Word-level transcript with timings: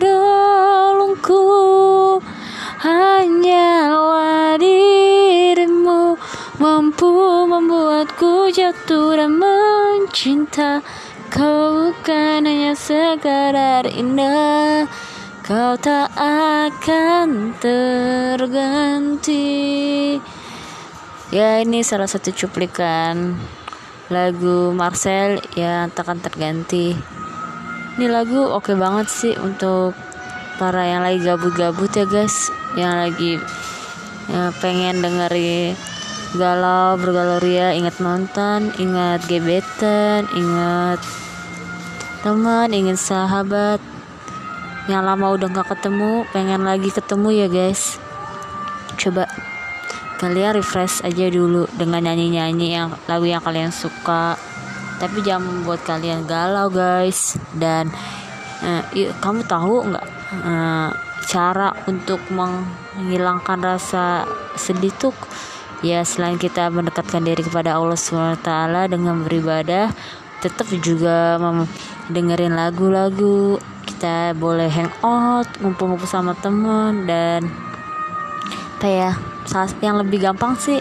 relungku 0.00 1.44
Hanyalah 2.80 4.56
dirimu 4.56 6.16
Mampu 6.60 7.08
membuatku 7.48 8.52
jatuh 8.52 9.16
dan 9.16 9.40
mencinta. 9.40 10.84
Kau 11.32 11.88
bukan 11.88 12.44
hanya 12.44 12.76
sekadar 12.76 13.88
indah. 13.88 14.84
Kau 15.40 15.80
tak 15.80 16.12
akan 16.20 17.56
terganti. 17.56 19.40
Ya 21.32 21.64
ini 21.64 21.80
salah 21.80 22.12
satu 22.12 22.28
cuplikan 22.28 23.40
lagu 24.12 24.76
Marcel 24.76 25.40
yang 25.56 25.88
takkan 25.96 26.20
terganti 26.20 27.19
Ini 28.00 28.08
lagu 28.08 28.48
oke 28.48 28.72
banget 28.80 29.12
sih 29.12 29.36
untuk 29.36 29.92
para 30.56 30.88
yang 30.88 31.04
lagi 31.04 31.20
gabut-gabut 31.20 31.92
ya 31.92 32.08
guys. 32.08 32.48
Yang 32.72 32.94
lagi 32.96 33.32
ya, 34.32 34.48
pengen 34.56 35.04
dengerin 35.04 35.76
galau 36.32 36.96
bergaloria 36.96 37.76
ingat 37.76 38.00
nonton 38.00 38.72
ingat 38.80 39.20
gebetan 39.28 40.24
ingat 40.32 40.96
teman 42.24 42.72
ingin 42.72 42.96
sahabat. 42.96 43.84
Yang 44.88 45.02
lama 45.04 45.26
udah 45.36 45.48
gak 45.60 45.68
ketemu 45.76 46.24
pengen 46.32 46.64
lagi 46.64 46.88
ketemu 46.88 47.28
ya 47.36 47.46
guys. 47.52 48.00
Coba 48.96 49.28
kalian 50.16 50.56
refresh 50.56 51.04
aja 51.04 51.28
dulu 51.28 51.68
dengan 51.76 52.08
nyanyi-nyanyi 52.08 52.80
yang 52.80 52.96
lagu 53.04 53.28
yang 53.28 53.44
kalian 53.44 53.68
suka 53.68 54.40
tapi 55.00 55.24
jangan 55.24 55.48
membuat 55.48 55.80
kalian 55.88 56.28
galau 56.28 56.68
guys. 56.68 57.40
Dan 57.56 57.88
uh, 58.60 58.84
kamu 59.18 59.48
tahu 59.48 59.88
nggak 59.88 60.06
uh, 60.44 60.92
cara 61.24 61.72
untuk 61.88 62.20
menghilangkan 62.28 63.58
rasa 63.64 64.28
sedih 64.54 64.92
tuh? 65.00 65.16
Ya 65.80 66.04
selain 66.04 66.36
kita 66.36 66.68
mendekatkan 66.68 67.24
diri 67.24 67.40
kepada 67.40 67.80
Allah 67.80 67.96
SWT 67.96 68.44
dengan 68.92 69.24
beribadah 69.24 69.88
tetap 70.44 70.68
juga 70.84 71.40
dengerin 72.12 72.52
lagu-lagu. 72.52 73.56
Kita 73.88 74.36
boleh 74.36 74.68
hangout 74.68 75.48
ngumpul-ngumpul 75.64 76.08
sama 76.08 76.36
temen 76.36 77.08
dan 77.08 77.48
apa 78.80 78.88
ya 78.88 79.12
yang 79.84 80.00
lebih 80.00 80.24
gampang 80.24 80.56
sih 80.56 80.80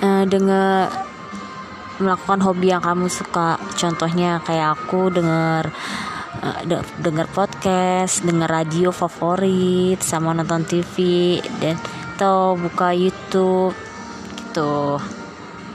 uh, 0.00 0.24
denger 0.24 1.01
melakukan 2.00 2.40
hobi 2.40 2.72
yang 2.72 2.80
kamu 2.80 3.10
suka 3.12 3.60
contohnya 3.76 4.40
kayak 4.46 4.78
aku 4.78 5.12
denger 5.12 5.72
uh, 6.40 6.60
denger 7.00 7.26
podcast, 7.32 8.24
denger 8.24 8.48
radio 8.48 8.88
favorit, 8.94 10.00
sama 10.00 10.32
nonton 10.32 10.64
TV 10.64 11.38
dan 11.60 11.76
atau 12.16 12.54
buka 12.54 12.94
YouTube 12.94 13.74
gitu. 14.38 15.00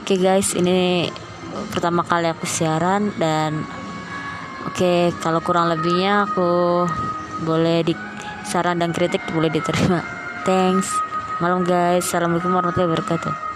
Oke 0.00 0.16
okay 0.16 0.18
guys, 0.18 0.56
ini 0.56 1.10
pertama 1.74 2.00
kali 2.00 2.30
aku 2.32 2.48
siaran 2.48 3.12
dan 3.20 3.68
oke 4.64 4.72
okay, 4.72 5.12
kalau 5.20 5.44
kurang 5.44 5.68
lebihnya 5.68 6.24
aku 6.24 6.86
boleh 7.44 7.84
di 7.84 7.92
saran 8.48 8.80
dan 8.80 8.96
kritik 8.96 9.20
boleh 9.28 9.52
diterima. 9.52 10.00
Thanks. 10.48 10.88
Malam 11.44 11.68
guys. 11.68 12.08
Assalamualaikum 12.08 12.56
warahmatullahi 12.56 12.90
wabarakatuh. 12.96 13.47